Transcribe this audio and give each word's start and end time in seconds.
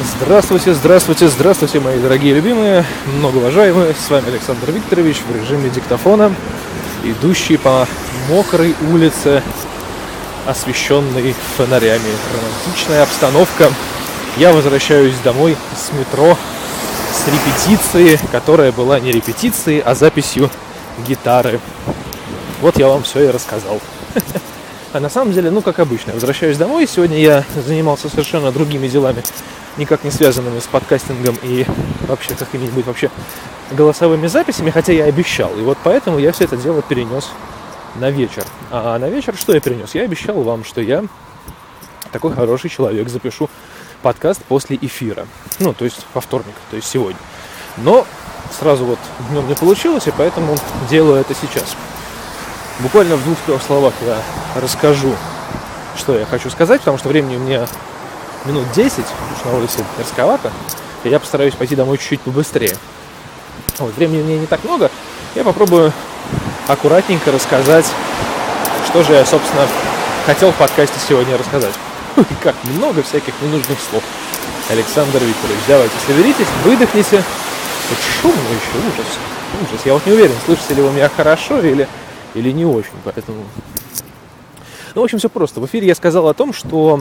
Здравствуйте, 0.00 0.74
здравствуйте, 0.74 1.28
здравствуйте, 1.28 1.78
мои 1.78 2.00
дорогие 2.00 2.34
любимые, 2.34 2.84
многоуважаемые. 3.06 3.94
С 3.94 4.10
вами 4.10 4.26
Александр 4.26 4.72
Викторович 4.72 5.18
в 5.18 5.32
режиме 5.32 5.70
диктофона, 5.70 6.34
идущий 7.04 7.56
по 7.56 7.86
мокрой 8.28 8.74
улице, 8.90 9.40
освещенной 10.46 11.36
фонарями. 11.56 12.10
Романтичная 12.34 13.04
обстановка. 13.04 13.72
Я 14.36 14.52
возвращаюсь 14.52 15.14
домой 15.22 15.56
с 15.76 15.92
метро, 15.92 16.36
с 17.12 17.28
репетиции, 17.28 18.18
которая 18.32 18.72
была 18.72 18.98
не 18.98 19.12
репетицией, 19.12 19.78
а 19.78 19.94
записью 19.94 20.50
гитары. 21.06 21.60
Вот 22.60 22.80
я 22.80 22.88
вам 22.88 23.04
все 23.04 23.28
и 23.28 23.30
рассказал. 23.30 23.80
А 24.92 25.00
на 25.00 25.10
самом 25.10 25.32
деле, 25.32 25.50
ну, 25.50 25.60
как 25.60 25.80
обычно, 25.80 26.12
возвращаюсь 26.12 26.56
домой. 26.56 26.86
Сегодня 26.86 27.18
я 27.18 27.42
занимался 27.66 28.08
совершенно 28.08 28.52
другими 28.52 28.86
делами, 28.86 29.24
никак 29.76 30.04
не 30.04 30.10
связанными 30.10 30.60
с 30.60 30.66
подкастингом 30.66 31.36
и 31.42 31.66
вообще 32.06 32.34
какими-нибудь 32.34 32.86
вообще 32.86 33.10
голосовыми 33.70 34.26
записями, 34.26 34.70
хотя 34.70 34.92
я 34.92 35.04
обещал. 35.04 35.52
И 35.56 35.62
вот 35.62 35.78
поэтому 35.82 36.18
я 36.18 36.32
все 36.32 36.44
это 36.44 36.56
дело 36.56 36.82
перенес 36.82 37.30
на 37.96 38.10
вечер. 38.10 38.44
А 38.70 38.98
на 38.98 39.08
вечер 39.08 39.34
что 39.36 39.54
я 39.54 39.60
перенес? 39.60 39.94
Я 39.94 40.02
обещал 40.02 40.42
вам, 40.42 40.64
что 40.64 40.80
я 40.80 41.04
такой 42.12 42.32
хороший 42.32 42.70
человек, 42.70 43.08
запишу 43.08 43.50
подкаст 44.02 44.42
после 44.44 44.78
эфира. 44.80 45.26
Ну, 45.58 45.72
то 45.72 45.84
есть 45.84 46.06
во 46.14 46.20
вторник, 46.20 46.54
то 46.70 46.76
есть 46.76 46.88
сегодня. 46.88 47.18
Но 47.78 48.06
сразу 48.56 48.84
вот 48.84 48.98
днем 49.30 49.48
не 49.48 49.54
получилось, 49.54 50.06
и 50.06 50.12
поэтому 50.16 50.56
делаю 50.88 51.20
это 51.20 51.34
сейчас. 51.34 51.74
Буквально 52.80 53.16
в 53.16 53.24
двух-трех 53.24 53.62
словах 53.62 53.94
я 54.06 54.18
расскажу, 54.60 55.14
что 55.96 56.16
я 56.18 56.26
хочу 56.26 56.50
сказать, 56.50 56.80
потому 56.80 56.98
что 56.98 57.08
времени 57.08 57.36
у 57.36 57.40
меня 57.40 57.66
минут 58.44 58.70
10, 58.72 58.98
уж 58.98 59.44
на 59.44 59.56
улице 59.56 59.84
мерзковато, 59.98 60.52
и 61.04 61.08
я 61.08 61.18
постараюсь 61.20 61.54
пойти 61.54 61.76
домой 61.76 61.98
чуть-чуть 61.98 62.20
побыстрее. 62.20 62.76
Вот, 63.78 63.94
времени 63.94 64.22
меня 64.22 64.38
не 64.38 64.46
так 64.46 64.62
много, 64.64 64.90
я 65.34 65.44
попробую 65.44 65.92
аккуратненько 66.68 67.32
рассказать, 67.32 67.86
что 68.88 69.02
же 69.02 69.14
я, 69.14 69.24
собственно, 69.24 69.66
хотел 70.26 70.52
в 70.52 70.56
подкасте 70.56 70.98
сегодня 71.06 71.36
рассказать. 71.36 71.74
Ой, 72.16 72.24
как 72.42 72.54
много 72.64 73.02
всяких 73.02 73.34
ненужных 73.42 73.78
слов. 73.90 74.02
Александр 74.70 75.18
Викторович, 75.18 75.60
давайте 75.68 75.94
соберитесь, 76.06 76.46
выдохните. 76.64 77.22
Вот 77.90 77.98
шумно 78.20 78.48
еще, 78.48 78.78
ужас. 78.78 79.06
Ужас. 79.62 79.80
Я 79.84 79.94
вот 79.94 80.06
не 80.06 80.12
уверен, 80.12 80.34
слышите 80.46 80.74
ли 80.74 80.82
вы 80.82 80.90
меня 80.90 81.10
хорошо 81.14 81.60
или 81.60 81.86
или 82.34 82.50
не 82.50 82.64
очень, 82.64 82.90
поэтому... 83.04 83.44
Ну, 84.94 85.00
в 85.00 85.04
общем, 85.04 85.18
все 85.18 85.28
просто. 85.28 85.60
В 85.60 85.66
эфире 85.66 85.86
я 85.86 85.94
сказал 85.94 86.28
о 86.28 86.34
том, 86.34 86.52
что, 86.52 87.00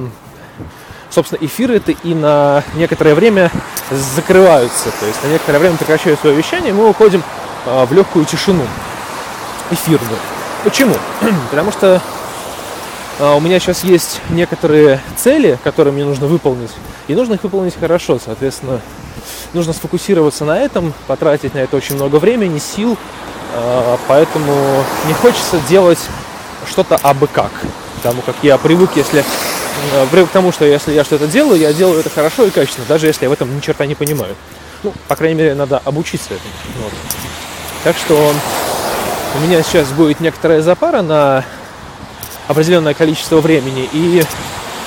собственно, 1.14 1.46
эфиры 1.46 1.76
это 1.76 1.92
и 1.92 2.14
на 2.14 2.64
некоторое 2.76 3.14
время 3.14 3.52
закрываются, 3.92 4.90
то 5.00 5.06
есть 5.06 5.24
на 5.24 5.28
некоторое 5.28 5.60
время 5.60 5.78
прекращают 5.78 6.20
свое 6.20 6.36
вещание, 6.36 6.72
и 6.72 6.74
мы 6.74 6.90
уходим 6.90 7.24
а, 7.66 7.86
в 7.86 7.94
легкую 7.94 8.26
тишину 8.26 8.64
эфирную. 9.72 10.18
Почему? 10.64 10.96
Потому 11.52 11.72
что 11.72 12.02
а, 13.20 13.36
у 13.36 13.40
меня 13.40 13.60
сейчас 13.60 13.84
есть 13.84 14.22
некоторые 14.30 15.02
цели, 15.16 15.60
которые 15.64 15.94
мне 15.94 16.04
нужно 16.04 16.28
выполнить, 16.28 16.72
и 17.08 17.16
нужно 17.16 17.36
их 17.36 17.44
выполнить 17.44 17.78
хорошо, 17.80 18.20
соответственно, 18.24 18.82
нужно 19.54 19.74
сфокусироваться 19.74 20.46
на 20.46 20.60
этом, 20.60 20.94
потратить 21.06 21.54
на 21.54 21.60
это 21.60 21.78
очень 21.78 21.96
много 21.96 22.16
времени, 22.16 22.58
сил, 22.58 22.98
а, 23.54 24.00
поэтому 24.08 24.84
не 25.08 25.14
хочется 25.14 25.60
делать 25.70 26.00
что-то 26.68 26.98
абы 27.04 27.28
как. 27.28 27.52
Потому 27.98 28.22
как 28.22 28.36
я 28.42 28.58
привык, 28.58 28.92
если 28.96 29.24
привык 30.12 30.30
к 30.30 30.34
тому, 30.34 30.52
что 30.52 30.66
если 30.66 30.94
я 30.94 31.04
что-то 31.04 31.28
делаю, 31.28 31.60
я 31.60 31.74
делаю 31.74 32.00
это 32.00 32.10
хорошо 32.10 32.46
и 32.46 32.50
качественно, 32.50 32.86
даже 32.88 33.08
если 33.08 33.26
я 33.26 33.30
в 33.30 33.34
этом 33.34 33.56
ни 33.56 33.60
черта 33.60 33.86
не 33.86 33.96
понимаю. 33.96 34.36
Ну, 34.84 34.94
по 35.08 35.16
крайней 35.16 35.36
мере, 35.36 35.56
надо 35.56 35.78
обучиться 35.78 36.34
этому. 36.34 36.54
Вот. 36.84 36.94
Так 37.84 37.98
что 37.98 38.34
у 39.36 39.40
меня 39.40 39.62
сейчас 39.64 39.90
будет 39.90 40.20
некоторая 40.20 40.62
запара 40.62 41.02
на 41.02 41.44
определенное 42.48 42.94
количество 42.94 43.42
времени, 43.42 43.90
и 43.94 44.24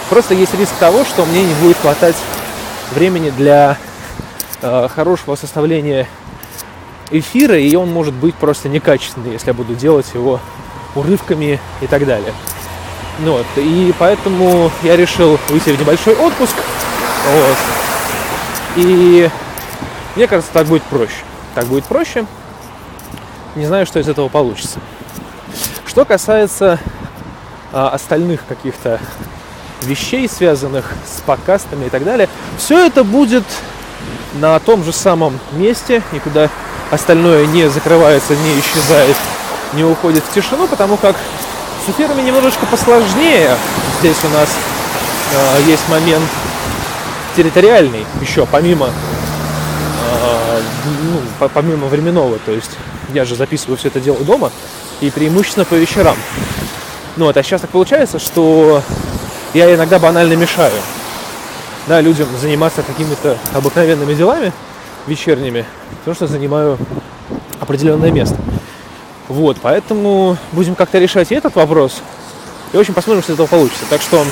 просто 0.09 0.34
есть 0.34 0.54
риск 0.54 0.72
того, 0.78 1.04
что 1.04 1.25
мне 1.25 1.42
не 1.42 1.54
будет 1.54 1.76
хватать 1.78 2.16
времени 2.92 3.31
для 3.31 3.78
э, 4.62 4.88
хорошего 4.94 5.34
составления 5.37 6.06
эфира, 7.10 7.59
и 7.59 7.75
он 7.76 7.91
может 7.91 8.15
быть 8.15 8.34
просто 8.34 8.69
некачественный, 8.69 9.32
если 9.32 9.48
я 9.48 9.54
буду 9.54 9.75
делать 9.75 10.06
его 10.15 10.41
урывками 10.94 11.60
и 11.81 11.87
так 11.87 12.06
далее. 12.06 12.32
Ну 13.19 13.32
вот, 13.32 13.47
и 13.56 13.94
поэтому 13.99 14.71
я 14.82 14.97
решил 14.97 15.38
выйти 15.49 15.71
в 15.71 15.81
небольшой 15.81 16.15
отпуск. 16.15 16.54
Вот. 17.32 17.56
И 18.77 19.31
мне 20.16 20.27
кажется, 20.27 20.53
так 20.53 20.66
будет 20.66 20.82
проще. 20.84 21.25
Так 21.54 21.66
будет 21.66 21.84
проще. 21.84 22.27
Не 23.54 23.65
знаю, 23.65 23.87
что 23.87 23.99
из 23.99 24.09
этого 24.09 24.28
получится. 24.28 24.81
Что 25.87 26.04
касается 26.04 26.78
а, 27.72 27.88
остальных 27.88 28.44
каких-то 28.47 29.00
вещей, 29.83 30.28
связанных 30.28 30.93
с 31.06 31.21
подкастами 31.22 31.87
и 31.87 31.88
так 31.88 32.04
далее, 32.04 32.28
все 32.59 32.87
это 32.87 33.03
будет 33.03 33.44
на 34.34 34.59
том 34.60 34.84
же 34.84 34.93
самом 34.93 35.38
месте, 35.53 36.03
никуда 36.12 36.50
остальное 36.91 37.47
не 37.47 37.69
закрывается, 37.71 38.37
не 38.37 38.60
исчезает, 38.60 39.16
не 39.72 39.84
уходит 39.84 40.22
в 40.25 40.34
тишину, 40.34 40.66
потому 40.69 40.97
как 40.97 41.16
с 41.86 41.88
эфирами 41.88 42.22
немножечко 42.22 42.66
посложнее. 42.66 43.56
Здесь 44.00 44.16
у 44.24 44.28
нас 44.28 44.48
э, 45.32 45.62
есть 45.69 45.88
момент 45.88 46.24
территориальный 47.36 48.04
еще, 48.20 48.44
помимо, 48.47 48.86
э, 48.86 50.60
ну, 51.04 51.48
помимо 51.48 51.86
временного. 51.86 52.38
То 52.44 52.50
есть 52.50 52.72
я 53.14 53.24
же 53.24 53.36
записываю 53.36 53.76
все 53.76 53.88
это 53.88 54.00
дело 54.00 54.19
дома 54.24 54.50
и 55.00 55.10
преимущественно 55.10 55.64
по 55.64 55.74
вечерам. 55.74 56.16
Ну 57.16 57.26
вот, 57.26 57.36
а 57.36 57.42
сейчас 57.42 57.60
так 57.60 57.70
получается, 57.70 58.18
что 58.18 58.82
я 59.54 59.72
иногда 59.72 59.98
банально 60.00 60.34
мешаю 60.34 60.72
да, 61.86 62.00
людям 62.00 62.28
заниматься 62.41 62.82
какими-то 62.82 63.38
обыкновенными 63.54 64.14
делами 64.14 64.53
вечерними, 65.06 65.64
потому 66.00 66.16
что 66.16 66.26
занимаю 66.26 66.78
определенное 67.60 68.10
место. 68.10 68.36
Вот, 69.28 69.59
поэтому 69.60 70.37
будем 70.53 70.75
как-то 70.75 70.98
решать 70.98 71.32
и 71.32 71.34
этот 71.34 71.54
вопрос. 71.56 72.00
И 72.72 72.76
очень 72.76 72.94
посмотрим, 72.94 73.22
что 73.22 73.32
из 73.32 73.34
этого 73.34 73.47
получится. 73.47 73.84
Так 73.91 74.00
что 74.00 74.25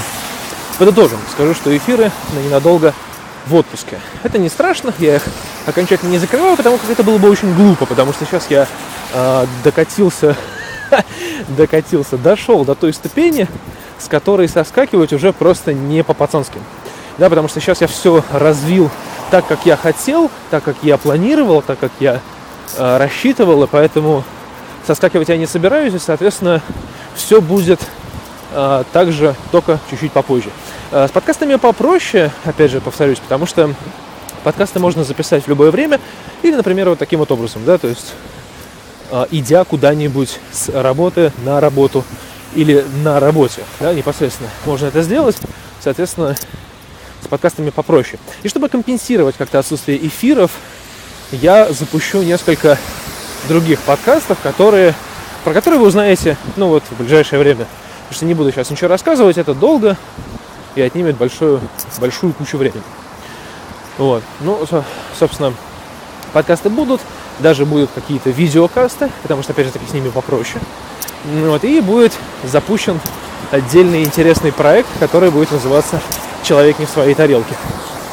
подытожим. 0.79 1.19
Скажу, 1.33 1.55
что 1.55 1.77
эфиры 1.77 2.11
на 2.33 2.39
ненадолго 2.39 2.95
в 3.47 3.55
отпуске. 3.55 3.99
Это 4.23 4.39
не 4.39 4.49
страшно, 4.49 4.95
я 4.99 5.17
их 5.17 5.23
окончательно 5.67 6.11
не 6.11 6.19
закрываю, 6.19 6.57
потому 6.57 6.79
как 6.79 6.91
это 6.91 7.03
было 7.03 7.19
бы 7.19 7.29
очень 7.29 7.55
глупо, 7.55 7.85
потому 7.85 8.13
что 8.13 8.25
сейчас 8.25 8.47
я 8.49 8.67
э, 9.13 9.47
докатился, 9.63 10.37
докатился, 11.49 12.17
дошел 12.17 12.65
до 12.65 12.75
той 12.75 12.95
ступени, 12.95 13.47
с 13.99 14.09
которой 14.09 14.49
соскакивать 14.49 15.13
уже 15.13 15.33
просто 15.33 15.75
не 15.75 16.03
по-пацански 16.03 16.59
да, 17.19 17.29
потому 17.29 17.49
что 17.49 17.61
сейчас 17.61 17.81
я 17.81 17.87
все 17.87 18.25
развил 18.33 18.91
так, 19.31 19.47
как 19.47 19.67
я 19.67 19.77
хотел, 19.77 20.31
так, 20.51 20.65
как 20.65 20.77
я 20.83 20.97
планировал, 20.97 21.63
так, 21.63 21.79
как 21.79 21.93
я 22.01 22.21
э, 22.77 22.97
рассчитывал, 22.97 23.65
и 23.65 23.67
поэтому 23.67 24.25
соскакивать 24.87 25.29
я 25.29 25.37
не 25.37 25.47
собираюсь, 25.47 25.95
и, 25.95 25.99
соответственно, 25.99 26.63
все 27.15 27.41
будет 27.41 27.81
э, 28.53 28.85
также, 28.93 29.35
только 29.51 29.79
чуть-чуть 29.91 30.13
попозже. 30.13 30.51
Э, 30.91 31.09
с 31.09 31.11
подкастами 31.11 31.57
попроще, 31.57 32.31
опять 32.45 32.71
же, 32.71 32.81
повторюсь, 32.81 33.19
потому 33.19 33.47
что 33.47 33.75
подкасты 34.43 34.79
можно 34.79 35.05
записать 35.05 35.45
в 35.45 35.49
любое 35.49 35.71
время, 35.71 36.01
или, 36.43 36.55
например, 36.55 36.91
вот 36.91 36.99
таким 36.99 37.21
вот 37.21 37.31
образом, 37.33 37.65
да, 37.65 37.79
то 37.79 37.89
есть 37.89 38.13
э, 39.11 39.27
идя 39.31 39.65
куда-нибудь 39.65 40.39
с 40.53 40.69
работы 40.69 41.33
на 41.45 41.61
работу 41.61 42.05
или 42.55 42.85
на 43.03 43.21
работе, 43.21 43.63
да, 43.81 43.93
непосредственно 43.95 44.51
можно 44.65 44.87
это 44.87 45.03
сделать, 45.03 45.37
соответственно, 45.81 46.37
с 47.23 47.27
подкастами 47.27 47.71
попроще. 47.71 48.19
И 48.43 48.49
чтобы 48.49 48.69
компенсировать 48.69 49.37
как-то 49.37 49.59
отсутствие 49.59 50.07
эфиров, 50.07 50.53
я 51.33 51.73
запущу 51.73 52.23
несколько 52.23 52.79
других 53.49 53.81
подкастов, 53.81 54.39
которые, 54.43 54.95
про 55.45 55.53
которые 55.53 55.81
вы 55.81 55.87
узнаете, 55.87 56.37
ну 56.57 56.69
вот, 56.69 56.83
в 56.91 56.97
ближайшее 56.97 57.39
время. 57.39 57.67
Потому 58.05 58.17
что 58.17 58.25
не 58.27 58.35
буду 58.35 58.53
сейчас 58.53 58.71
ничего 58.71 58.89
рассказывать, 58.89 59.39
это 59.39 59.55
долго 59.55 59.97
и 60.75 60.81
отнимет 60.81 61.17
большую, 61.17 61.61
большую 61.99 62.33
кучу 62.33 62.59
времени. 62.59 62.83
Вот. 63.99 64.23
Ну, 64.41 64.61
собственно, 65.19 65.55
подкасты 66.33 66.69
будут, 66.69 67.01
даже 67.39 67.65
будут 67.65 67.91
какие-то 67.95 68.31
видеокасты, 68.31 69.11
потому 69.23 69.43
что, 69.43 69.53
опять 69.53 69.67
же 69.67 69.73
таки, 69.73 69.87
с 69.87 69.93
ними 69.93 70.11
попроще. 70.11 70.61
Вот, 71.25 71.65
и 71.65 71.81
будет 71.81 72.13
запущен 72.43 73.01
отдельный 73.51 74.03
интересный 74.03 74.53
проект, 74.53 74.89
который 74.99 75.31
будет 75.31 75.53
называться 75.53 76.01
человек 76.43 76.79
не 76.79 76.87
в 76.87 76.91
своей 76.91 77.15
тарелке. 77.15 77.55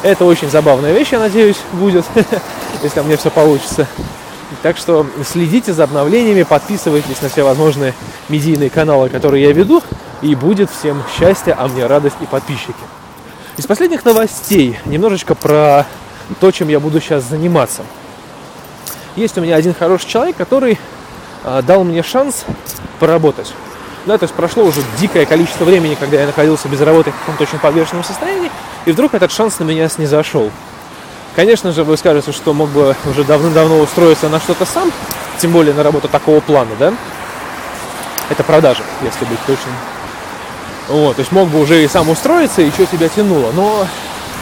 Это 0.02 0.24
очень 0.24 0.50
забавная 0.50 0.92
вещь, 0.92 1.08
я 1.12 1.18
надеюсь, 1.18 1.58
будет, 1.72 2.04
если 2.82 3.00
у 3.00 3.04
меня 3.04 3.16
все 3.16 3.30
получится. 3.30 3.86
Так 4.62 4.76
что 4.76 5.06
следите 5.24 5.72
за 5.72 5.84
обновлениями, 5.84 6.42
подписывайтесь 6.42 7.22
на 7.22 7.28
все 7.28 7.42
возможные 7.42 7.94
медийные 8.28 8.70
каналы, 8.70 9.08
которые 9.08 9.44
я 9.44 9.52
веду, 9.52 9.82
и 10.20 10.34
будет 10.34 10.70
всем 10.70 11.02
счастье, 11.16 11.54
а 11.56 11.66
мне 11.68 11.86
радость 11.86 12.16
и 12.20 12.26
подписчики. 12.26 12.74
Из 13.56 13.66
последних 13.66 14.04
новостей 14.04 14.78
немножечко 14.84 15.34
про 15.34 15.86
то, 16.40 16.50
чем 16.50 16.68
я 16.68 16.80
буду 16.80 17.00
сейчас 17.00 17.24
заниматься. 17.24 17.82
Есть 19.16 19.36
у 19.36 19.40
меня 19.40 19.56
один 19.56 19.74
хороший 19.74 20.08
человек, 20.08 20.36
который 20.36 20.78
э, 21.44 21.62
дал 21.66 21.84
мне 21.84 22.02
шанс 22.02 22.44
поработать. 22.98 23.52
Да, 24.06 24.18
то 24.18 24.24
есть 24.24 24.34
прошло 24.34 24.64
уже 24.64 24.80
дикое 24.98 25.26
количество 25.26 25.64
времени, 25.64 25.96
когда 25.98 26.20
я 26.20 26.26
находился 26.26 26.68
без 26.68 26.80
работы 26.80 27.10
в 27.10 27.18
каком-то 27.18 27.42
очень 27.42 27.58
подвешенном 27.58 28.04
состоянии, 28.04 28.50
и 28.86 28.92
вдруг 28.92 29.14
этот 29.14 29.30
шанс 29.30 29.58
на 29.58 29.64
меня 29.64 29.88
снизошел. 29.88 30.50
Конечно 31.34 31.72
же, 31.72 31.82
вы 31.82 31.96
скажете, 31.96 32.30
что 32.32 32.52
мог 32.52 32.68
бы 32.70 32.94
уже 33.08 33.24
давно-давно 33.24 33.78
устроиться 33.80 34.28
на 34.28 34.38
что-то 34.38 34.66
сам, 34.66 34.92
тем 35.38 35.52
более 35.52 35.72
на 35.72 35.82
работу 35.82 36.08
такого 36.08 36.40
плана, 36.40 36.70
да? 36.78 36.92
Это 38.28 38.44
продажа, 38.44 38.82
если 39.02 39.24
быть 39.24 39.38
точным. 39.46 39.74
Вот, 40.88 41.16
то 41.16 41.20
есть 41.20 41.32
мог 41.32 41.48
бы 41.48 41.60
уже 41.60 41.82
и 41.82 41.88
сам 41.88 42.10
устроиться, 42.10 42.60
и 42.60 42.70
что 42.70 42.84
тебя 42.84 43.08
тянуло. 43.08 43.50
Но, 43.52 43.86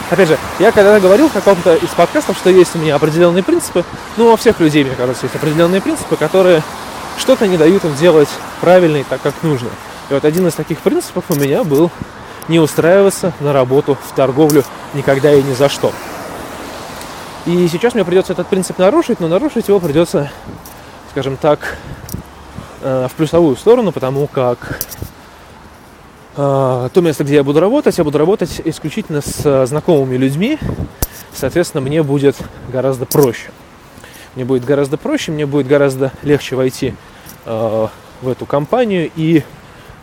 опять 0.09 0.27
же, 0.27 0.37
я 0.59 0.73
когда 0.73 0.99
говорил 0.99 1.29
в 1.29 1.33
каком-то 1.33 1.75
из 1.75 1.89
подкастов, 1.89 2.37
что 2.37 2.49
есть 2.49 2.75
у 2.75 2.79
меня 2.79 2.95
определенные 2.95 3.43
принципы, 3.43 3.85
ну, 4.17 4.33
у 4.33 4.35
всех 4.35 4.59
людей, 4.59 4.83
мне 4.83 4.95
кажется, 4.95 5.25
есть 5.25 5.35
определенные 5.35 5.79
принципы, 5.79 6.17
которые 6.17 6.61
что-то 7.17 7.47
не 7.47 7.57
дают 7.57 7.85
им 7.85 7.95
делать 7.95 8.29
правильно 8.59 8.97
и 8.97 9.03
так, 9.03 9.21
как 9.21 9.33
нужно. 9.43 9.69
И 10.09 10.13
вот 10.13 10.25
один 10.25 10.45
из 10.47 10.55
таких 10.55 10.79
принципов 10.79 11.23
у 11.29 11.35
меня 11.35 11.63
был 11.63 11.89
не 12.49 12.59
устраиваться 12.59 13.31
на 13.39 13.53
работу 13.53 13.97
в 14.09 14.13
торговлю 14.13 14.65
никогда 14.93 15.33
и 15.33 15.41
ни 15.41 15.53
за 15.53 15.69
что. 15.69 15.93
И 17.47 17.67
сейчас 17.67 17.95
мне 17.95 18.05
придется 18.05 18.33
этот 18.33 18.47
принцип 18.47 18.77
нарушить, 18.77 19.19
но 19.19 19.27
нарушить 19.27 19.67
его 19.67 19.79
придется, 19.79 20.29
скажем 21.09 21.37
так, 21.37 21.77
э, 22.81 23.07
в 23.09 23.15
плюсовую 23.15 23.55
сторону, 23.55 23.91
потому 23.91 24.27
как 24.27 24.79
э, 26.37 26.89
то 26.93 27.01
место, 27.01 27.23
где 27.23 27.35
я 27.35 27.43
буду 27.43 27.59
работать, 27.59 27.97
я 27.97 28.03
буду 28.03 28.19
работать 28.19 28.61
исключительно 28.63 29.21
с 29.21 29.65
знакомыми 29.65 30.17
людьми. 30.17 30.59
Соответственно, 31.33 31.81
мне 31.81 32.03
будет 32.03 32.35
гораздо 32.71 33.07
проще. 33.07 33.49
Мне 34.35 34.45
будет 34.45 34.63
гораздо 34.63 34.97
проще, 34.97 35.31
мне 35.31 35.47
будет 35.47 35.65
гораздо 35.65 36.11
легче 36.21 36.55
войти 36.55 36.93
э, 37.45 37.87
в 38.21 38.29
эту 38.29 38.45
компанию 38.45 39.09
и 39.15 39.43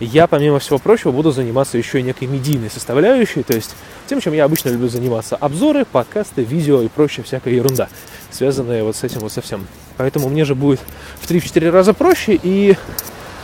я, 0.00 0.26
помимо 0.26 0.58
всего 0.58 0.78
прочего, 0.78 1.10
буду 1.10 1.32
заниматься 1.32 1.78
еще 1.78 2.00
и 2.00 2.02
некой 2.02 2.28
медийной 2.28 2.70
составляющей, 2.70 3.42
то 3.42 3.54
есть 3.54 3.74
тем, 4.06 4.20
чем 4.20 4.32
я 4.32 4.44
обычно 4.44 4.70
люблю 4.70 4.88
заниматься. 4.88 5.36
Обзоры, 5.36 5.84
подкасты, 5.84 6.42
видео 6.42 6.82
и 6.82 6.88
прочая 6.88 7.24
всякая 7.24 7.54
ерунда, 7.54 7.88
связанная 8.30 8.84
вот 8.84 8.96
с 8.96 9.04
этим 9.04 9.20
вот 9.20 9.32
совсем. 9.32 9.66
Поэтому 9.96 10.28
мне 10.28 10.44
же 10.44 10.54
будет 10.54 10.80
в 11.20 11.28
3-4 11.28 11.70
раза 11.70 11.94
проще, 11.94 12.38
и 12.42 12.76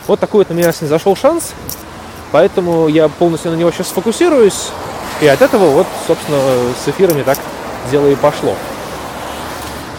вот 0.07 0.21
такой 0.21 0.41
вот 0.41 0.51
на 0.51 0.55
меня 0.55 0.73
зашел 0.73 1.17
шанс, 1.17 1.53
поэтому 2.31 2.89
я 2.89 3.09
полностью 3.09 3.51
на 3.51 3.57
него 3.57 3.73
сейчас 3.73 3.89
сфокусируюсь, 3.89 4.71
и 5.21 5.27
от 5.27 5.43
этого 5.43 5.71
вот, 5.71 5.87
собственно, 6.07 6.39
с 6.85 6.89
эфирами 6.89 7.23
так 7.23 7.39
дело 7.91 8.07
и 8.09 8.15
пошло. 8.15 8.55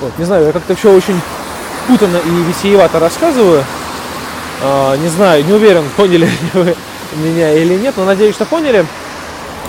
Вот, 0.02 0.18
не 0.18 0.26
знаю, 0.26 0.46
я 0.46 0.52
как-то 0.52 0.76
все 0.76 0.94
очень 0.94 1.20
путанно 1.88 2.18
и 2.18 2.30
витиевато 2.30 3.00
рассказываю, 3.00 3.64
не 4.62 5.08
знаю, 5.10 5.46
не 5.46 5.54
уверен, 5.54 5.84
поняли 5.98 6.30
вы 6.54 6.76
меня 7.16 7.54
или 7.54 7.76
нет, 7.76 7.96
но 7.98 8.06
надеюсь, 8.06 8.36
что 8.36 8.46
поняли. 8.46 8.86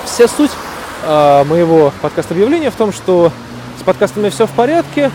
Вся 0.04 0.28
суть 0.28 0.50
а, 1.04 1.44
моего 1.44 1.92
подкаст-объявления 2.02 2.70
в 2.70 2.76
том, 2.76 2.92
что 2.92 3.32
с 3.78 3.82
подкастами 3.82 4.28
все 4.30 4.46
в 4.46 4.50
порядке, 4.50 5.10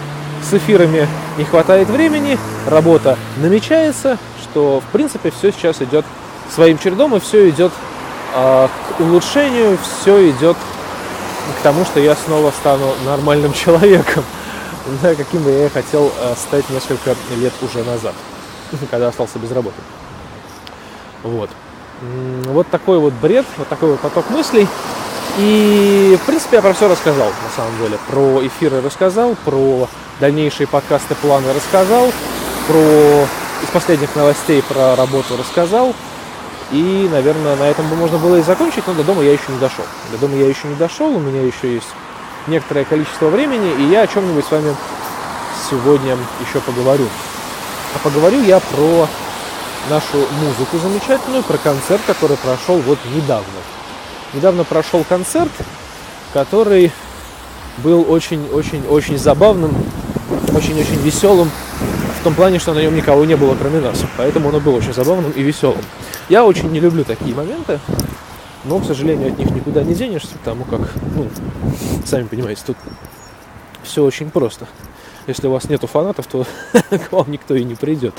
с 0.47 0.53
эфирами 0.53 1.07
не 1.37 1.43
хватает 1.43 1.89
времени, 1.89 2.37
работа 2.67 3.17
намечается, 3.37 4.17
что 4.41 4.81
в 4.81 4.91
принципе 4.91 5.31
все 5.31 5.51
сейчас 5.51 5.81
идет 5.81 6.05
своим 6.53 6.77
чередом 6.77 7.15
и 7.15 7.19
все 7.19 7.49
идет 7.49 7.71
э, 8.35 8.67
к 8.67 8.99
улучшению, 8.99 9.77
все 10.01 10.29
идет 10.29 10.57
к 11.59 11.63
тому, 11.63 11.85
что 11.85 11.99
я 11.99 12.15
снова 12.15 12.51
стану 12.51 12.93
нормальным 13.05 13.53
человеком, 13.65 14.23
да, 15.01 15.15
каким 15.15 15.43
бы 15.43 15.51
я 15.51 15.69
хотел 15.69 16.11
стать 16.37 16.69
несколько 16.69 17.15
лет 17.37 17.53
уже 17.61 17.83
назад. 17.83 18.13
когда 18.91 19.09
остался 19.09 19.39
без 19.39 19.51
работы. 19.51 19.77
Вот. 21.23 21.49
Вот 22.01 22.67
такой 22.69 22.99
вот 22.99 23.13
бред, 23.13 23.45
вот 23.57 23.67
такой 23.67 23.91
вот 23.91 23.99
поток 23.99 24.29
мыслей. 24.29 24.67
И, 25.37 26.17
в 26.21 26.25
принципе, 26.25 26.57
я 26.57 26.61
про 26.61 26.73
все 26.73 26.89
рассказал, 26.89 27.27
на 27.27 27.55
самом 27.55 27.77
деле. 27.77 27.97
Про 28.09 28.45
эфиры 28.45 28.81
рассказал, 28.81 29.35
про 29.45 29.87
дальнейшие 30.19 30.67
подкасты, 30.67 31.15
планы 31.15 31.53
рассказал, 31.53 32.11
про 32.67 33.25
из 33.63 33.69
последних 33.71 34.15
новостей 34.15 34.63
про 34.63 34.95
работу 34.95 35.37
рассказал. 35.37 35.93
И, 36.71 37.07
наверное, 37.11 37.55
на 37.55 37.63
этом 37.63 37.87
бы 37.87 37.95
можно 37.95 38.17
было 38.17 38.37
и 38.37 38.41
закончить, 38.41 38.87
но 38.87 38.93
до 38.93 39.03
дома 39.03 39.23
я 39.23 39.33
еще 39.33 39.43
не 39.49 39.59
дошел. 39.59 39.85
До 40.11 40.17
дома 40.17 40.35
я 40.35 40.47
еще 40.47 40.67
не 40.67 40.75
дошел, 40.75 41.15
у 41.15 41.19
меня 41.19 41.43
еще 41.43 41.73
есть 41.73 41.89
некоторое 42.47 42.85
количество 42.85 43.27
времени, 43.27 43.73
и 43.77 43.91
я 43.91 44.01
о 44.01 44.07
чем-нибудь 44.07 44.45
с 44.45 44.51
вами 44.51 44.75
сегодня 45.69 46.17
еще 46.39 46.59
поговорю. 46.61 47.07
А 47.95 47.99
поговорю 48.03 48.41
я 48.43 48.59
про 48.59 49.07
нашу 49.89 50.17
музыку 50.17 50.77
замечательную, 50.77 51.43
про 51.43 51.57
концерт, 51.57 52.01
который 52.07 52.37
прошел 52.37 52.77
вот 52.79 52.99
недавно. 53.13 53.45
Недавно 54.33 54.63
прошел 54.63 55.03
концерт, 55.03 55.51
который 56.33 56.91
был 57.77 58.09
очень-очень-очень 58.09 59.17
забавным, 59.17 59.75
очень-очень 60.53 61.01
веселым, 61.01 61.49
в 62.19 62.23
том 62.23 62.35
плане, 62.35 62.59
что 62.59 62.73
на 62.73 62.79
нем 62.79 62.95
никого 62.95 63.25
не 63.25 63.35
было, 63.35 63.55
кроме 63.55 63.79
нас. 63.79 64.03
Поэтому 64.17 64.49
он 64.49 64.59
был 64.59 64.75
очень 64.75 64.93
забавным 64.93 65.31
и 65.31 65.41
веселым. 65.41 65.83
Я 66.29 66.45
очень 66.45 66.71
не 66.71 66.79
люблю 66.79 67.03
такие 67.03 67.35
моменты, 67.35 67.79
но, 68.63 68.79
к 68.79 68.85
сожалению, 68.85 69.29
от 69.31 69.39
них 69.39 69.49
никуда 69.49 69.83
не 69.83 69.95
денешься, 69.95 70.37
потому 70.37 70.63
как, 70.65 70.81
ну, 71.15 71.27
сами 72.05 72.27
понимаете, 72.27 72.61
тут 72.67 72.77
все 73.83 74.03
очень 74.03 74.29
просто. 74.29 74.67
Если 75.27 75.47
у 75.47 75.51
вас 75.51 75.69
нету 75.69 75.87
фанатов, 75.87 76.27
то 76.27 76.45
к 76.73 77.11
вам 77.11 77.31
никто 77.31 77.55
и 77.55 77.63
не 77.63 77.75
придет. 77.75 78.15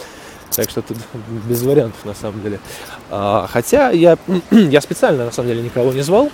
Так 0.55 0.69
что 0.71 0.83
тут 0.83 0.99
без 1.49 1.63
вариантов 1.63 2.05
на 2.05 2.15
самом 2.15 2.43
деле. 2.43 2.61
А, 3.11 3.49
хотя 3.51 3.91
я, 3.91 4.19
я 4.51 4.81
специально 4.81 5.25
на 5.25 5.31
самом 5.33 5.49
деле 5.49 5.63
никого 5.63 5.93
не 5.93 6.03
звал, 6.03 6.31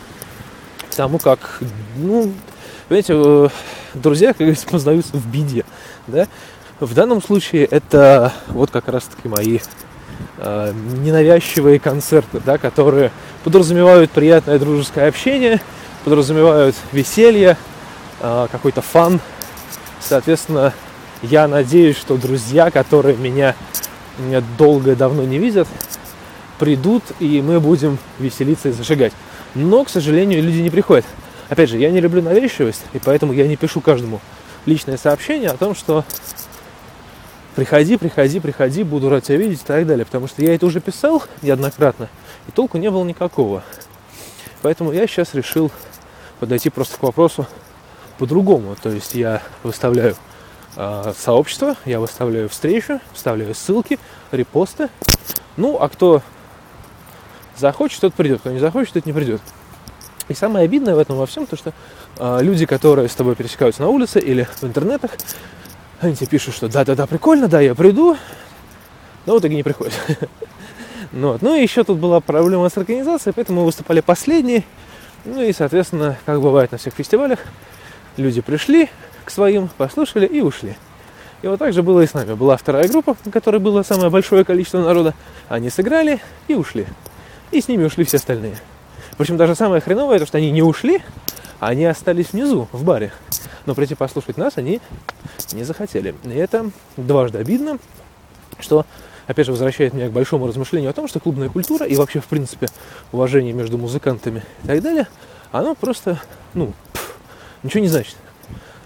потому 0.91 1.19
как, 1.19 1.61
ну, 1.97 2.32
понимаете, 2.88 3.12
э, 3.17 3.49
друзья, 3.94 4.29
как 4.29 4.38
говорится, 4.38 4.67
познаются 4.67 5.17
в 5.17 5.26
беде. 5.26 5.65
Да? 6.06 6.26
В 6.81 6.94
данном 6.94 7.23
случае 7.23 7.64
это 7.64 8.32
вот 8.49 8.71
как 8.71 8.88
раз-таки 8.88 9.29
мои 9.29 9.61
э, 10.38 10.73
ненавязчивые 11.03 11.79
концерты, 11.79 12.41
да, 12.44 12.59
которые 12.59 13.12
подразумевают 13.44 14.11
приятное 14.11 14.59
дружеское 14.59 15.09
общение, 15.09 15.61
подразумевают 16.05 16.76
веселье, 16.93 17.56
э, 18.21 18.49
какой-то 18.50 18.82
фан, 18.82 19.21
Соответственно, 20.09 20.73
я 21.21 21.47
надеюсь, 21.47 21.99
что 21.99 22.17
друзья, 22.17 22.71
которые 22.71 23.15
меня, 23.15 23.55
меня 24.19 24.43
долго 24.57 24.93
и 24.93 24.95
давно 24.95 25.23
не 25.25 25.38
видят, 25.38 25.69
придут, 26.59 27.03
и 27.21 27.43
мы 27.43 27.61
будем 27.61 27.99
веселиться 28.19 28.71
и 28.71 28.73
зажигать. 28.73 29.12
Но, 29.55 29.85
к 29.85 29.91
сожалению, 29.91 30.43
люди 30.43 30.61
не 30.61 30.71
приходят. 30.71 31.05
Опять 31.50 31.69
же, 31.69 31.77
я 31.77 31.91
не 31.91 32.00
люблю 32.00 32.23
навязчивость, 32.23 32.85
и 32.95 32.99
поэтому 32.99 33.35
я 33.35 33.47
не 33.47 33.57
пишу 33.57 33.83
каждому 33.83 34.21
личное 34.65 34.97
сообщение 34.97 35.50
о 35.50 35.59
том, 35.59 35.75
что 35.75 36.07
приходи, 37.55 37.99
приходи, 37.99 38.41
приходи, 38.41 38.85
буду 38.85 39.11
рад 39.11 39.25
тебя 39.25 39.37
видеть 39.37 39.61
и 39.61 39.67
так 39.67 39.87
далее. 39.87 40.07
Потому 40.07 40.27
что 40.27 40.41
я 40.41 40.55
это 40.55 40.65
уже 40.65 40.81
писал 40.81 41.23
неоднократно, 41.43 42.09
и 42.47 42.50
толку 42.50 42.79
не 42.79 42.91
было 42.91 43.05
никакого. 43.05 43.62
Поэтому 44.62 44.91
я 44.91 45.07
сейчас 45.07 45.35
решил 45.35 45.71
подойти 46.41 46.71
просто 46.71 46.97
к 46.97 47.03
вопросу, 47.03 47.47
по-другому. 48.19 48.77
То 48.81 48.91
есть 48.91 49.15
я 49.15 49.43
выставляю 49.63 50.17
э, 50.77 51.13
сообщество, 51.17 51.77
я 51.85 52.01
выставляю 52.01 52.49
встречу, 52.49 53.01
вставляю 53.13 53.55
ссылки, 53.55 53.99
репосты. 54.33 54.89
Ну, 55.57 55.79
а 55.81 55.89
кто 55.89 56.23
захочет, 57.57 58.01
тот 58.01 58.15
придет, 58.15 58.41
кто 58.41 58.51
не 58.51 58.59
захочет, 58.59 58.95
тот 58.95 59.07
не 59.07 59.13
придет. 59.13 59.41
И 60.29 60.35
самое 60.35 60.65
обидное 60.65 60.95
в 60.95 60.99
этом 60.99 61.17
во 61.17 61.27
всем, 61.27 61.47
то 61.47 61.57
что 61.57 61.73
э, 62.19 62.39
люди, 62.43 62.67
которые 62.67 63.09
с 63.09 63.15
тобой 63.15 63.35
пересекаются 63.35 63.83
на 63.83 63.89
улице 63.89 64.21
или 64.21 64.47
в 64.61 64.65
интернетах, 64.65 65.13
они 66.01 66.15
тебе 66.15 66.27
пишут, 66.27 66.55
что 66.55 66.69
да-да-да, 66.69 67.07
прикольно, 67.07 67.49
да, 67.49 67.61
я 67.61 67.75
приду, 67.75 68.17
но 69.27 69.37
в 69.37 69.41
итоге 69.41 69.57
не 69.57 69.63
приходят. 69.63 69.95
ну, 71.13 71.29
вот. 71.33 71.43
ну 71.43 71.55
и 71.55 71.63
еще 71.63 71.83
тут 71.83 71.99
была 71.99 72.21
проблема 72.21 72.69
с 72.69 72.77
организацией, 72.77 73.33
поэтому 73.35 73.61
мы 73.61 73.67
выступали 73.67 74.01
последние. 74.01 74.65
Ну 75.25 75.43
и, 75.43 75.53
соответственно, 75.53 76.17
как 76.25 76.41
бывает 76.41 76.73
на 76.73 76.79
всех 76.79 76.95
фестивалях, 76.95 77.41
люди 78.19 78.41
пришли 78.41 78.89
к 79.25 79.31
своим, 79.31 79.69
послушали 79.77 80.27
и 80.27 80.41
ушли. 80.41 80.77
И 81.43 81.47
вот 81.47 81.59
так 81.59 81.73
же 81.73 81.83
было 81.83 82.01
и 82.01 82.07
с 82.07 82.15
нами. 82.15 82.35
Была 82.35 82.57
вторая 82.57 82.89
группа, 82.89 83.17
на 83.25 83.31
которой 83.31 83.59
было 83.59 83.83
самое 83.83 84.11
большое 84.11 84.45
количество 84.45 84.81
народа. 84.81 85.15
Они 85.49 85.71
сыграли 85.71 86.21
и 86.49 86.55
ушли. 86.55 86.87
И 87.53 87.61
с 87.61 87.69
ними 87.69 87.85
ушли 87.85 88.05
все 88.05 88.17
остальные. 88.17 88.57
Причем 89.17 89.37
даже 89.37 89.55
самое 89.55 89.81
хреновое, 89.81 90.19
то, 90.19 90.27
что 90.27 90.39
они 90.39 90.51
не 90.51 90.63
ушли, 90.63 91.01
а 91.61 91.69
они 91.69 91.85
остались 91.85 92.33
внизу, 92.33 92.69
в 92.73 92.85
баре. 92.85 93.13
Но 93.67 93.75
прийти 93.75 93.95
послушать 93.95 94.37
нас 94.37 94.55
они 94.57 94.81
не 95.53 95.65
захотели. 95.65 96.15
И 96.25 96.31
это 96.31 96.71
дважды 96.97 97.39
обидно, 97.39 97.79
что, 98.59 98.85
опять 99.27 99.47
же, 99.47 99.53
возвращает 99.53 99.95
меня 99.95 100.09
к 100.09 100.13
большому 100.13 100.47
размышлению 100.47 100.91
о 100.91 100.93
том, 100.93 101.07
что 101.07 101.21
клубная 101.21 101.49
культура 101.49 101.87
и 101.87 101.95
вообще, 101.95 102.21
в 102.21 102.27
принципе, 102.27 102.67
уважение 103.13 103.53
между 103.53 103.79
музыкантами 103.79 104.43
и 104.65 104.67
так 104.67 104.83
далее– 104.83 105.07
оно 105.51 105.75
просто, 105.75 106.21
ну, 106.55 106.73
ничего 107.62 107.81
не 107.81 107.88
значит. 107.88 108.17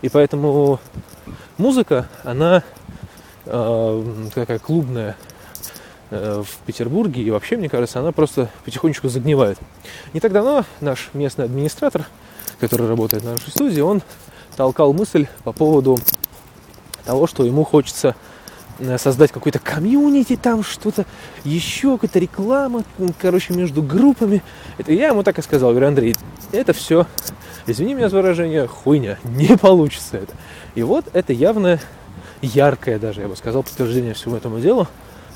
И 0.02 0.08
поэтому 0.08 0.80
музыка, 1.58 2.08
она 2.24 2.62
э, 3.46 4.04
такая 4.34 4.58
клубная 4.58 5.16
э, 6.10 6.42
в 6.44 6.66
Петербурге 6.66 7.22
и 7.22 7.30
вообще, 7.30 7.56
мне 7.56 7.68
кажется, 7.68 8.00
она 8.00 8.12
просто 8.12 8.50
потихонечку 8.64 9.08
загнивает. 9.08 9.58
Не 10.12 10.20
так 10.20 10.32
давно 10.32 10.64
наш 10.80 11.10
местный 11.12 11.44
администратор, 11.44 12.06
который 12.60 12.88
работает 12.88 13.24
на 13.24 13.34
нашей 13.34 13.50
студии, 13.50 13.80
он 13.80 14.02
толкал 14.56 14.92
мысль 14.92 15.26
по 15.44 15.52
поводу 15.52 15.98
того, 17.04 17.26
что 17.26 17.44
ему 17.44 17.64
хочется 17.64 18.14
создать 18.98 19.32
какой-то 19.32 19.58
комьюнити, 19.58 20.36
там 20.36 20.62
что-то 20.62 21.04
еще, 21.44 21.96
какая-то 21.96 22.18
реклама, 22.18 22.84
короче, 23.20 23.54
между 23.54 23.82
группами. 23.82 24.42
Это 24.78 24.92
я 24.92 25.08
ему 25.08 25.22
так 25.22 25.38
и 25.38 25.42
сказал, 25.42 25.70
говорю, 25.70 25.88
Андрей, 25.88 26.16
это 26.52 26.72
все, 26.72 27.06
извини 27.66 27.94
меня 27.94 28.08
за 28.08 28.16
выражение, 28.16 28.66
хуйня, 28.66 29.18
не 29.24 29.56
получится 29.56 30.18
это. 30.18 30.34
И 30.74 30.82
вот 30.82 31.06
это 31.12 31.32
явно 31.32 31.78
яркое 32.40 32.98
даже, 32.98 33.20
я 33.20 33.28
бы 33.28 33.36
сказал, 33.36 33.62
подтверждение 33.62 34.14
всему 34.14 34.36
этому 34.36 34.58
делу, 34.58 34.88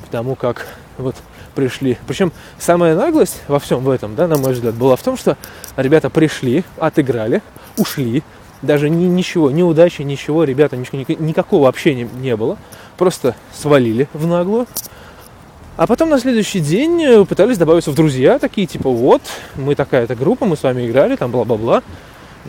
потому 0.04 0.34
как 0.34 0.66
вот 0.98 1.16
пришли. 1.54 1.98
Причем 2.06 2.32
самая 2.58 2.94
наглость 2.94 3.40
во 3.48 3.58
всем 3.58 3.82
в 3.82 3.90
этом, 3.90 4.14
да, 4.14 4.28
на 4.28 4.36
мой 4.36 4.52
взгляд, 4.52 4.74
была 4.74 4.96
в 4.96 5.02
том, 5.02 5.16
что 5.16 5.36
ребята 5.76 6.10
пришли, 6.10 6.64
отыграли, 6.78 7.42
ушли, 7.78 8.22
даже 8.66 8.90
ни, 8.90 9.04
ничего, 9.04 9.50
ни 9.50 9.62
удачи, 9.62 10.02
ничего, 10.02 10.44
ребята, 10.44 10.76
ничего, 10.76 10.98
никакого 10.98 11.68
общения 11.68 12.08
не 12.20 12.36
было. 12.36 12.58
Просто 12.96 13.34
свалили 13.54 14.08
в 14.12 14.26
наглую. 14.26 14.66
А 15.76 15.86
потом 15.86 16.08
на 16.08 16.18
следующий 16.18 16.60
день 16.60 17.02
э, 17.02 17.24
пытались 17.26 17.58
добавиться 17.58 17.90
в 17.90 17.94
друзья, 17.94 18.38
такие 18.38 18.66
типа, 18.66 18.88
вот, 18.88 19.20
мы 19.56 19.74
такая-то 19.74 20.14
группа, 20.14 20.46
мы 20.46 20.56
с 20.56 20.62
вами 20.62 20.86
играли, 20.86 21.16
там 21.16 21.30
бла-бла-бла. 21.30 21.82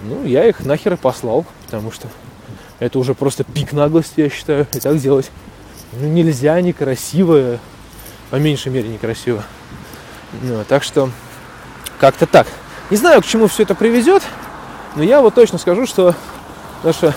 Ну, 0.03 0.25
я 0.25 0.45
их 0.45 0.65
нахер 0.65 0.93
и 0.93 0.95
послал, 0.95 1.45
потому 1.65 1.91
что 1.91 2.07
это 2.79 2.99
уже 2.99 3.13
просто 3.13 3.43
пик 3.43 3.73
наглости, 3.73 4.21
я 4.21 4.29
считаю, 4.29 4.65
и 4.73 4.79
так 4.79 4.97
делать. 4.99 5.29
Ну, 5.91 6.07
нельзя, 6.07 6.61
некрасиво, 6.61 7.59
по 8.29 8.37
меньшей 8.37 8.71
мере 8.71 8.87
некрасиво. 8.87 9.43
Ну, 10.41 10.63
так 10.67 10.83
что, 10.83 11.09
как-то 11.99 12.27
так. 12.27 12.47
Не 12.89 12.95
знаю, 12.95 13.21
к 13.21 13.25
чему 13.25 13.47
все 13.47 13.63
это 13.63 13.75
приведет, 13.75 14.23
но 14.97 15.03
я 15.03 15.21
вот 15.21 15.35
точно 15.35 15.59
скажу, 15.59 15.85
что 15.85 16.15
наша 16.83 17.13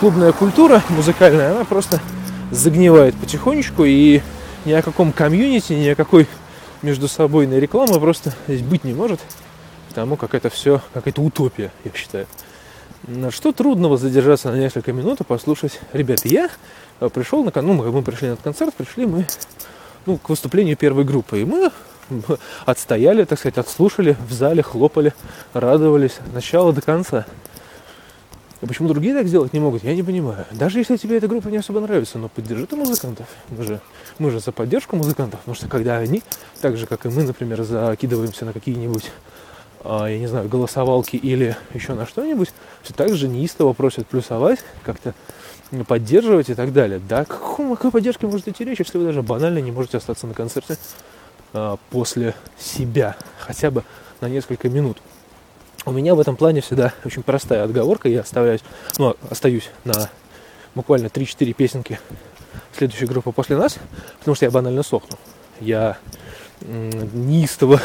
клубная 0.00 0.32
культура 0.32 0.82
музыкальная, 0.90 1.52
она 1.52 1.64
просто 1.64 1.98
загнивает 2.50 3.14
потихонечку, 3.14 3.84
и 3.84 4.20
ни 4.66 4.72
о 4.72 4.82
каком 4.82 5.12
комьюнити, 5.12 5.72
ни 5.72 5.88
о 5.88 5.94
какой 5.94 6.28
между 6.82 7.08
собойной 7.08 7.58
рекламы 7.58 7.98
просто 7.98 8.34
здесь 8.46 8.60
быть 8.60 8.84
не 8.84 8.92
может, 8.92 9.20
потому 9.88 10.16
как 10.16 10.34
это 10.34 10.50
все 10.50 10.82
какая-то 10.92 11.22
утопия, 11.22 11.72
я 11.84 11.90
считаю. 11.94 12.26
На 13.06 13.30
что 13.30 13.52
трудного 13.52 13.96
задержаться 13.96 14.50
на 14.50 14.56
несколько 14.56 14.92
минут 14.92 15.20
и 15.22 15.24
послушать. 15.24 15.80
Ребята, 15.94 16.28
я 16.28 16.50
пришел 17.14 17.42
на 17.44 17.62
ну, 17.62 17.72
мы, 17.72 18.02
пришли 18.02 18.28
на 18.28 18.36
концерт, 18.36 18.74
пришли 18.74 19.06
мы 19.06 19.26
ну, 20.04 20.18
к 20.18 20.28
выступлению 20.28 20.76
первой 20.76 21.04
группы. 21.04 21.40
И 21.40 21.44
мы 21.46 21.70
отстояли, 22.66 23.24
так 23.24 23.38
сказать, 23.38 23.58
отслушали 23.58 24.16
в 24.28 24.32
зале, 24.32 24.62
хлопали, 24.62 25.14
радовались 25.52 26.18
от 26.26 26.34
начала 26.34 26.72
до 26.72 26.82
конца. 26.82 27.26
И 28.62 28.66
почему 28.66 28.88
другие 28.88 29.14
так 29.14 29.26
сделать 29.26 29.52
не 29.52 29.60
могут, 29.60 29.84
я 29.84 29.94
не 29.94 30.02
понимаю. 30.02 30.46
Даже 30.50 30.78
если 30.78 30.96
тебе 30.96 31.18
эта 31.18 31.28
группа 31.28 31.48
не 31.48 31.58
особо 31.58 31.80
нравится, 31.80 32.18
но 32.18 32.28
поддержи 32.28 32.66
ты 32.66 32.74
музыкантов. 32.74 33.26
Мы 33.50 33.64
же, 33.64 33.80
мы 34.18 34.30
же 34.30 34.40
за 34.40 34.50
поддержку 34.50 34.96
музыкантов, 34.96 35.40
потому 35.40 35.54
что 35.54 35.68
когда 35.68 35.98
они, 35.98 36.22
так 36.62 36.76
же 36.78 36.86
как 36.86 37.04
и 37.04 37.08
мы, 37.08 37.22
например, 37.24 37.62
закидываемся 37.64 38.46
на 38.46 38.54
какие-нибудь, 38.54 39.10
а, 39.84 40.06
я 40.06 40.18
не 40.18 40.26
знаю, 40.26 40.48
голосовалки 40.48 41.16
или 41.16 41.54
еще 41.74 41.92
на 41.92 42.06
что-нибудь, 42.06 42.48
все 42.82 42.94
так 42.94 43.14
же 43.14 43.28
неистово 43.28 43.74
просят 43.74 44.06
плюсовать, 44.06 44.60
как-то 44.84 45.14
поддерживать 45.86 46.48
и 46.48 46.54
так 46.54 46.72
далее. 46.72 46.98
Да, 47.06 47.20
о 47.20 47.24
какой 47.26 47.90
поддержке 47.90 48.26
может 48.26 48.48
идти 48.48 48.64
речь, 48.64 48.78
если 48.78 48.96
вы 48.96 49.04
даже 49.04 49.22
банально 49.22 49.58
не 49.58 49.70
можете 49.70 49.98
остаться 49.98 50.26
на 50.26 50.32
концерте 50.32 50.74
а, 50.74 51.15
после 51.90 52.34
себя, 52.58 53.16
хотя 53.38 53.70
бы 53.70 53.84
на 54.20 54.28
несколько 54.28 54.68
минут. 54.68 54.98
У 55.84 55.92
меня 55.92 56.14
в 56.14 56.20
этом 56.20 56.36
плане 56.36 56.60
всегда 56.60 56.92
очень 57.04 57.22
простая 57.22 57.64
отговорка. 57.64 58.08
Я 58.08 58.20
оставляюсь, 58.20 58.62
ну, 58.98 59.16
остаюсь 59.30 59.70
на 59.84 60.10
буквально 60.74 61.06
3-4 61.06 61.52
песенки 61.52 62.00
следующей 62.76 63.06
группы 63.06 63.32
после 63.32 63.56
нас, 63.56 63.76
потому 64.18 64.34
что 64.34 64.44
я 64.44 64.50
банально 64.50 64.82
сохну. 64.82 65.16
Я 65.60 65.98
неистово 66.62 67.80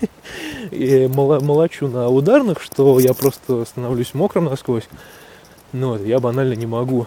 и 0.70 1.08
молочу 1.08 1.88
на 1.88 2.08
ударных, 2.08 2.62
что 2.62 2.98
я 3.00 3.14
просто 3.14 3.64
становлюсь 3.64 4.14
мокрым 4.14 4.44
насквозь. 4.44 4.88
Но 5.72 5.96
ну, 5.96 6.04
я 6.04 6.18
банально 6.18 6.54
не 6.54 6.66
могу 6.66 7.06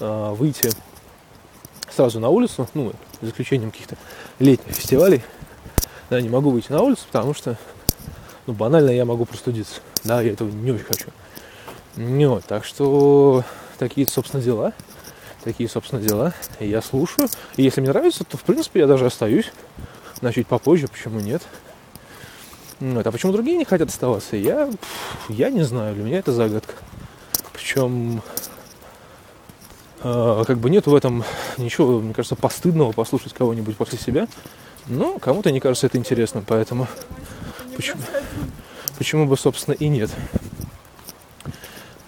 а, 0.00 0.32
выйти 0.34 0.70
сразу 1.94 2.20
на 2.20 2.28
улицу, 2.28 2.68
ну, 2.74 2.92
за 3.20 3.30
исключением 3.30 3.70
каких-то 3.70 3.96
летних 4.38 4.74
фестивалей, 4.74 5.22
да, 6.10 6.20
не 6.20 6.28
могу 6.28 6.50
выйти 6.50 6.72
на 6.72 6.82
улицу, 6.82 7.04
потому 7.10 7.34
что, 7.34 7.56
ну, 8.46 8.52
банально 8.54 8.90
я 8.90 9.04
могу 9.04 9.24
простудиться. 9.24 9.80
Да, 10.04 10.20
я 10.22 10.32
этого 10.32 10.50
не 10.50 10.72
очень 10.72 10.84
хочу. 10.84 11.08
Ну, 11.96 12.30
вот, 12.30 12.44
так 12.44 12.64
что 12.64 13.44
такие, 13.78 14.06
собственно, 14.06 14.42
дела. 14.42 14.72
Такие, 15.44 15.68
собственно, 15.68 16.02
дела. 16.02 16.32
Я 16.60 16.82
слушаю. 16.82 17.28
И 17.56 17.62
если 17.62 17.80
мне 17.80 17.90
нравится, 17.90 18.24
то, 18.24 18.36
в 18.36 18.42
принципе, 18.42 18.80
я 18.80 18.86
даже 18.86 19.06
остаюсь. 19.06 19.50
На 20.20 20.32
чуть 20.32 20.46
попозже, 20.46 20.88
почему 20.88 21.20
нет. 21.20 21.42
Вот. 22.80 23.06
А 23.06 23.12
почему 23.12 23.32
другие 23.32 23.56
не 23.56 23.64
хотят 23.64 23.88
оставаться, 23.88 24.36
я, 24.36 24.70
я 25.28 25.50
не 25.50 25.62
знаю, 25.62 25.94
для 25.94 26.04
меня 26.04 26.18
это 26.18 26.32
загадка. 26.32 26.74
Причем 27.52 28.22
э, 30.02 30.44
как 30.46 30.58
бы 30.58 30.70
нет 30.70 30.86
в 30.86 30.94
этом 30.94 31.24
ничего, 31.56 32.00
мне 32.00 32.14
кажется, 32.14 32.36
постыдного 32.36 32.92
послушать 32.92 33.32
кого-нибудь 33.32 33.76
после 33.76 33.98
себя. 33.98 34.28
Но 34.88 35.18
кому-то 35.18 35.50
не 35.50 35.60
кажется 35.60 35.86
это 35.86 35.98
интересным, 35.98 36.44
поэтому 36.46 36.88
почему, 37.76 38.00
почему 38.96 39.26
бы, 39.26 39.36
собственно, 39.36 39.74
и 39.74 39.88
нет. 39.88 40.10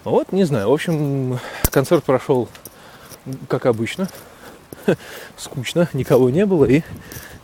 Вот, 0.03 0.31
не 0.31 0.45
знаю. 0.45 0.69
В 0.69 0.73
общем, 0.73 1.39
концерт 1.69 2.03
прошел 2.03 2.49
как 3.47 3.67
обычно. 3.67 4.09
Скучно, 5.37 5.89
никого 5.93 6.31
не 6.31 6.45
было. 6.45 6.65
И 6.65 6.81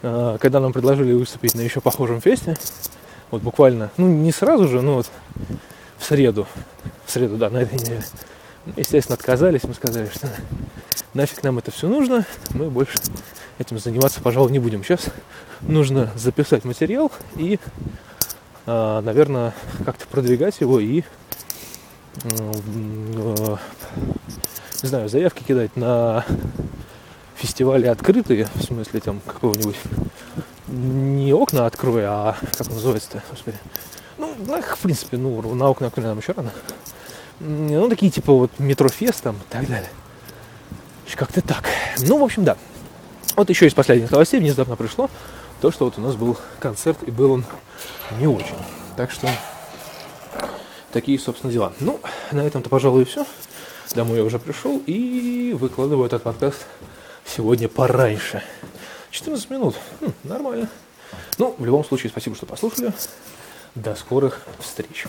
э, 0.01 0.38
когда 0.39 0.60
нам 0.60 0.74
предложили 0.74 1.13
выступить 1.13 1.53
на 1.53 1.62
еще 1.62 1.82
похожем 1.82 2.20
фесте, 2.20 2.58
вот 3.29 3.44
буквально, 3.44 3.91
ну 3.98 4.08
не 4.08 4.32
сразу 4.32 4.67
же, 4.67 4.82
но 4.82 4.96
вот 4.96 5.12
в 6.00 6.03
среду, 6.03 6.48
в 7.06 7.12
среду, 7.12 7.38
да, 7.38 7.51
на 7.51 7.58
этой 7.58 7.75
неделе, 7.75 8.03
естественно, 8.75 9.15
отказались. 9.15 9.63
Мы 9.63 9.75
сказали, 9.75 10.10
что 10.12 10.29
нафиг 11.13 11.44
нам 11.44 11.58
это 11.58 11.72
все 11.72 11.88
нужно, 11.88 12.25
мы 12.51 12.70
больше 12.70 12.98
этим 13.58 13.80
заниматься, 13.80 14.22
пожалуй, 14.22 14.51
не 14.51 14.60
будем. 14.60 14.84
Сейчас 14.84 15.06
нужно 15.62 16.12
записать 16.16 16.63
материал 16.63 17.12
и, 17.36 17.60
а, 18.66 19.01
наверное, 19.01 19.54
как-то 19.86 20.08
продвигать 20.08 20.60
его 20.62 20.80
и, 20.80 21.04
не 22.24 23.58
знаю, 24.88 25.10
заявки 25.10 25.44
кидать 25.44 25.75
на 25.75 26.25
фестивали 27.36 27.88
открытые, 27.88 28.48
в 28.56 28.63
смысле 28.63 29.00
там 29.00 29.22
какого-нибудь 29.25 29.77
не 30.68 31.34
окна 31.34 31.66
открой, 31.66 32.04
а 32.06 32.36
как 32.58 32.68
называется-то, 32.70 33.24
господи. 33.30 33.58
Ну, 34.18 34.34
в 34.36 34.80
принципе, 34.82 35.18
ну, 35.18 35.54
на 35.54 35.70
окна 35.70 35.88
открой 35.88 36.08
нам 36.08 36.18
еще 36.18 36.34
рано. 36.34 36.51
Ну, 37.39 37.88
такие 37.89 38.12
типа 38.12 38.34
вот 38.34 38.51
метрофест 38.58 39.22
там 39.22 39.36
и 39.36 39.51
так 39.51 39.68
далее. 39.68 39.89
Как-то 41.16 41.42
так. 41.42 41.66
Ну, 42.00 42.20
в 42.20 42.24
общем, 42.24 42.44
да. 42.44 42.58
Вот 43.36 43.50
еще 43.50 43.68
из 43.68 43.74
последних 43.74 44.12
новостей 44.12 44.40
внезапно 44.40 44.76
пришло 44.76 45.10
то, 45.62 45.72
что 45.72 45.86
вот 45.86 45.98
у 45.98 46.02
нас 46.02 46.16
был 46.16 46.38
концерт, 46.60 46.98
и 47.04 47.12
был 47.12 47.32
он 47.32 47.46
не 48.20 48.28
очень. 48.28 48.56
Так 48.96 49.12
что 49.12 49.30
такие, 50.92 51.20
собственно, 51.20 51.52
дела. 51.52 51.74
Ну, 51.80 52.00
на 52.32 52.42
этом-то, 52.42 52.70
пожалуй, 52.70 53.04
и 53.04 53.06
все. 53.06 53.26
Домой 53.96 54.18
я 54.18 54.24
уже 54.24 54.38
пришел 54.38 54.82
и 54.86 55.56
выкладываю 55.58 56.06
этот 56.06 56.24
подкаст 56.24 56.66
сегодня 57.26 57.68
пораньше. 57.68 58.44
14 59.12 59.50
минут. 59.50 59.76
Хм, 60.02 60.12
нормально. 60.24 60.70
Ну, 61.38 61.56
в 61.58 61.66
любом 61.66 61.86
случае, 61.86 62.10
спасибо, 62.10 62.36
что 62.36 62.46
послушали. 62.46 62.92
До 63.76 63.96
скорых 63.96 64.42
встреч. 64.60 65.06